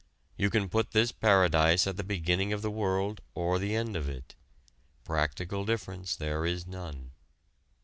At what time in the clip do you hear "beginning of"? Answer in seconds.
2.03-2.63